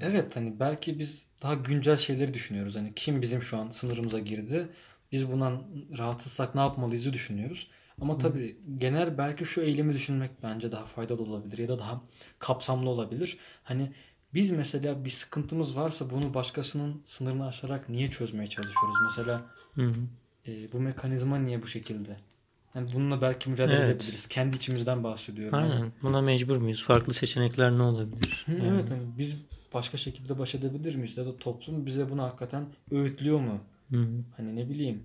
[0.00, 2.76] evet hani belki biz daha güncel şeyleri düşünüyoruz.
[2.76, 4.68] Hani kim bizim şu an sınırımıza girdi?
[5.12, 5.62] Biz bundan
[5.98, 7.70] rahatsızsak ne yapmalıyızı düşünüyoruz.
[8.00, 12.02] Ama tabii genel belki şu eylemi düşünmek bence daha faydalı olabilir ya da daha
[12.38, 13.38] kapsamlı olabilir.
[13.64, 13.92] Hani
[14.34, 18.96] biz mesela bir sıkıntımız varsa bunu başkasının sınırını aşarak niye çözmeye çalışıyoruz?
[19.06, 19.42] Mesela
[19.74, 20.00] Hı hı.
[20.46, 22.16] e, bu mekanizma niye bu şekilde?
[22.76, 23.96] Yani bununla belki mücadele Evet.
[24.02, 24.26] edebiliriz.
[24.28, 25.58] Kendi içimizden bahsediyorum.
[25.58, 25.92] Yani- Aynen.
[26.02, 26.84] Buna mecbur muyuz?
[26.84, 28.42] Farklı seçenekler ne olabilir?
[28.46, 28.66] Hı, Yani.
[28.68, 29.36] Evet hani biz
[29.74, 31.18] başka şekilde baş edebilir miyiz?
[31.18, 33.60] Ya da toplum bize bunu hakikaten öğütlüyor mu?
[33.90, 34.24] Hı hı.
[34.36, 35.02] Hani ne bileyim.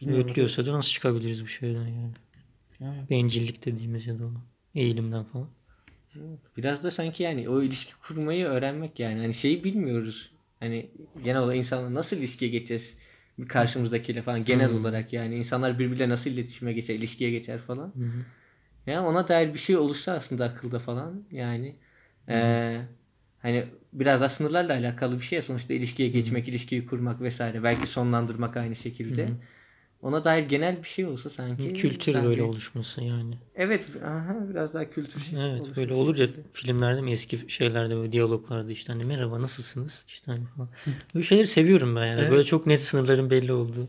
[0.00, 0.26] Bilmiyorum.
[0.26, 2.12] Öğütlüyorsa da nasıl çıkabiliriz bu şeyden yani?
[2.80, 3.10] Evet.
[3.10, 4.30] Bencillik dediğimiz ya da o
[4.74, 5.48] eğilimden falan.
[6.56, 9.20] Biraz da sanki yani o ilişki kurmayı öğrenmek yani.
[9.20, 10.30] Hani şeyi bilmiyoruz.
[10.60, 10.90] Hani
[11.24, 12.96] genel olarak insanla nasıl ilişkiye geçeceğiz?
[13.48, 14.76] Karşımızdakiyle falan genel Hmm.
[14.80, 17.86] olarak yani insanlar birbirle nasıl iletişime geçer, ilişkiye geçer falan.
[17.96, 18.24] Hı hı.
[18.86, 21.76] Yani ona dair bir şey olursa aslında akılda falan yani
[22.28, 22.80] eee,
[23.38, 28.56] hani biraz daha sınırlarla alakalı bir şey sonuçta ilişkiye geçmek, ilişkiyi kurmak vesaire belki sonlandırmak
[28.56, 29.26] aynı şekilde.
[29.26, 29.36] Hı hı.
[30.02, 33.34] Ona dair genel bir şey olsa sanki Kültür daha böyle bir- oluşması yani.
[33.54, 36.46] Evet, aha, biraz daha kültür şey Evet böyle olur ya şekilde.
[36.52, 40.68] filmlerde mi eski şeylerde böyle diyaloglarda işte hani merhaba nasılsınız işte hani falan.
[41.14, 42.20] Böyle şeyleri seviyorum ben yani.
[42.20, 42.30] Evet.
[42.30, 43.88] Böyle çok net sınırların belli olduğu.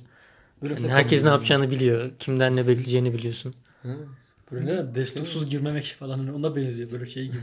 [0.61, 2.11] Böyle Yani herkes ne yapacağını biliyor.
[2.19, 3.53] Kimden ne bekleyeceğini biliyorsun.
[3.81, 3.97] Hı.
[4.51, 4.95] Böyle ne?
[4.95, 7.37] Destursuz girmemek falan hani ona benziyor böyle şey gibi.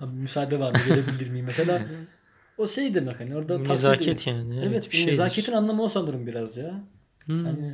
[0.00, 0.76] Abi müsaade var mı?
[0.86, 1.46] Gelebilir miyim?
[1.46, 1.82] Mesela
[2.58, 4.58] o şey demek hani orada Nezaket yani.
[4.58, 6.84] Evet, Evet, bir nezaketin anlamı o sanırım biraz ya.
[7.26, 7.44] Hmm.
[7.44, 7.72] Hani Yani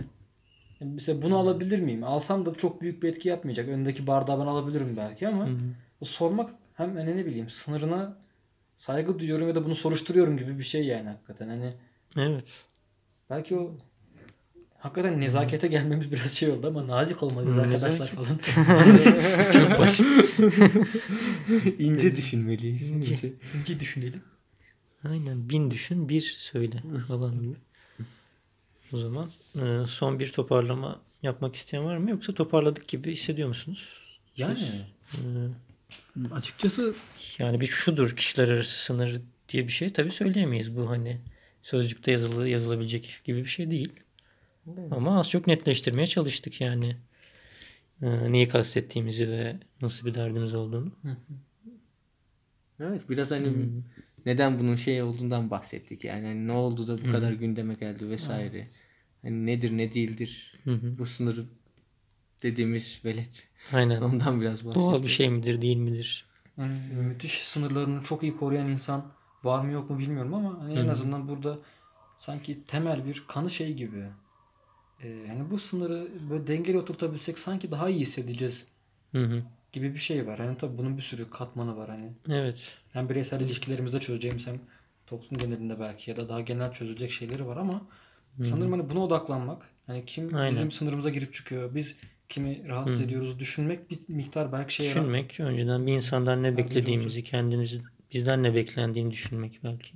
[0.80, 2.04] mesela bunu alabilir miyim?
[2.04, 3.68] Alsam da çok büyük bir etki yapmayacak.
[3.68, 5.58] Öndeki bardağı ben alabilirim belki ama Hı hı.
[6.00, 8.16] o sormak hem hani ne bileyim sınırına
[8.76, 11.48] saygı duyuyorum ya da bunu soruşturuyorum gibi bir şey yani hakikaten.
[11.48, 11.72] Hani
[12.16, 12.44] Evet.
[13.30, 13.76] belki o
[14.78, 18.38] hakikaten nezakete gelmemiz biraz şey oldu ama nazik olmalıyız Hı, arkadaşlar falan.
[19.52, 20.06] Çok basit.
[21.78, 22.90] İnce düşünmeliyiz.
[22.90, 23.12] İnce.
[23.12, 23.32] İnce.
[23.62, 24.22] İki düşünelim.
[25.04, 25.48] Aynen.
[25.48, 27.54] Bin düşün, bir söyle falan gibi.
[28.92, 32.10] O zaman e, son bir toparlama yapmak isteyen var mı?
[32.10, 33.88] Yoksa toparladık gibi hissediyor musunuz?
[34.36, 36.94] Yani E, açıkçası
[37.38, 40.76] Yani bir şudur kişiler arası sınır diye bir şey tabii söyleyemeyiz.
[40.76, 41.20] Bu hani
[41.62, 43.92] sözcükte yazılı yazılabilecek gibi bir şey değil.
[44.90, 46.96] Ama az çok netleştirmeye çalıştık yani.
[48.02, 50.92] Ee, neyi kastettiğimizi ve nasıl bir derdimiz olduğunu.
[52.80, 53.82] Evet biraz hani Hmm.
[54.26, 56.04] Neden bunun şey olduğundan bahsettik.
[56.04, 57.10] Yani hani ne oldu da bu Hı.
[57.12, 58.66] kadar gündeme geldi vesaire.
[59.22, 60.98] Hani nedir ne değildir Hı hı.
[60.98, 61.44] bu sınır
[62.42, 63.48] dediğimiz velet.
[63.72, 64.02] Aynen.
[64.02, 64.90] Ondan biraz bahsettik.
[64.90, 66.26] Doğal bir şey midir değil midir?
[66.58, 69.12] yani müthiş sınırlarını çok iyi koruyan insan
[69.44, 71.58] var mı yok mu bilmiyorum ama hani en azından burada
[72.16, 74.04] sanki temel bir kanı şey gibi.
[75.00, 78.66] Ee, yani bu sınırı böyle dengeli oturtabilsek sanki daha iyi hissedeceğiz
[79.12, 79.42] Hı hı.
[79.72, 80.38] Gibi bir şey var.
[80.38, 82.12] Hani tabii bunun bir sürü katmanı var hani.
[82.28, 82.76] Evet.
[82.92, 84.60] Hem bireysel ilişkilerimizde çözeceğimiz hem
[85.06, 87.86] toplum genelinde belki ya da daha genel çözülecek şeyleri var ama
[88.36, 88.46] Hı hı.
[88.46, 89.68] sanırım hani buna odaklanmak.
[89.86, 90.50] Hani kim Aynen.
[90.50, 91.74] bizim sınırımıza girip çıkıyor.
[91.74, 91.96] Biz
[92.28, 93.04] kimi rahatsız Hı.
[93.04, 98.42] ediyoruz düşünmek bir miktar belki şeye Düşünmek, önceden bir insandan ne Yardımcı beklediğimizi, kendimizi bizden
[98.42, 99.92] ne beklendiğini düşünmek belki.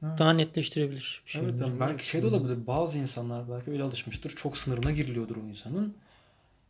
[0.00, 0.16] Ha.
[0.18, 1.22] Daha netleştirebilir.
[1.26, 1.42] bir şey.
[1.42, 2.66] Evet yani belki şey de olabilir.
[2.66, 4.30] Bazı insanlar belki öyle alışmıştır.
[4.36, 5.96] Çok sınırına giriliyordur o insanın.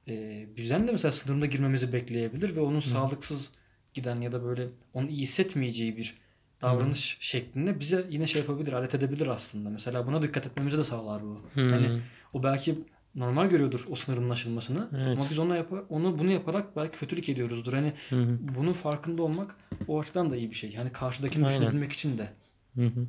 [0.09, 3.53] Ee, bizden de mesela sınırına girmemizi bekleyebilir ve onun sağlıksız
[3.95, 6.15] giden ya da böyle onu iyi hissetmeyeceği bir
[6.63, 9.71] davranış şeklinde bize yine şey yapabilir, alet edebilir aslında.
[9.71, 11.41] Mesela buna dikkat etmemizi de sağlar bu.
[11.55, 11.61] Hı.
[11.61, 12.01] Yani
[12.33, 12.79] o belki
[13.15, 14.89] normal görüyordur o sınırın aşılmasını.
[14.97, 15.19] Evet.
[15.19, 17.73] Ama biz ona yap onu bunu yaparak belki kötülük ediyoruzdur.
[17.73, 18.39] Hani Hı hı.
[18.41, 19.57] bunun farkında olmak
[19.89, 20.75] o açıdan da iyi bir şey.
[20.75, 21.61] Hani karşıdakini Aynen.
[21.61, 22.29] düşünebilmek için de.
[22.75, 23.07] Hı hı.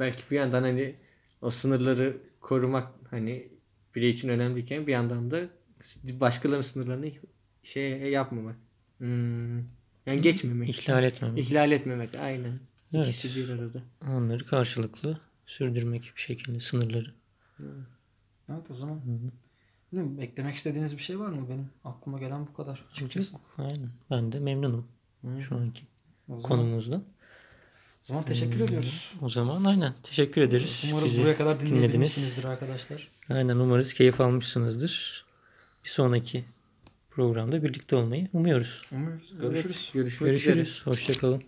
[0.00, 0.94] Belki bir yandan hani
[1.42, 3.48] o sınırları korumak hani
[3.98, 5.48] birey için önemliyken bir yandan da
[6.04, 7.10] başkalarının sınırlarını
[7.62, 8.56] şey yapmamak.
[8.98, 9.58] Hmm,
[10.06, 10.68] yani geçmemek.
[10.68, 11.38] İhlal etmemek.
[11.44, 12.58] İhlal etmemek aynen.
[12.94, 13.06] Evet.
[13.06, 13.82] İkisi bir arada.
[14.08, 17.14] Onları karşılıklı sürdürmek bir şekilde sınırları.
[18.48, 19.30] Evet o zaman Hı hı.
[19.92, 21.48] Bilmiyorum, eklemek istediğiniz bir şey var mı?
[21.48, 23.36] Benim aklıma gelen bu kadar açıkçası.
[23.56, 23.90] Aynen.
[24.10, 24.88] Ben de memnunum
[25.40, 25.82] şu anki
[26.42, 27.04] konumuzdan.
[28.08, 29.10] O zaman teşekkür ediyoruz.
[29.22, 30.84] O zaman aynen teşekkür ederiz.
[30.92, 31.76] Umarız Bizi buraya kadar dinlediniz.
[31.76, 33.08] dinleyebilmişsinizdir arkadaşlar.
[33.28, 35.24] Aynen umarız keyif almışsınızdır.
[35.84, 36.44] Bir sonraki
[37.10, 38.82] programda birlikte olmayı umuyoruz.
[38.92, 39.32] Umuyoruz.
[39.32, 39.90] Evet, Görüşürüz.
[39.94, 40.54] görüşmek üzere.
[40.54, 40.82] Görüşürüz.
[40.86, 41.42] Hoşçakalın.